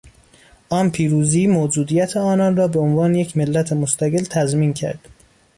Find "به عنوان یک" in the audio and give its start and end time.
2.67-3.37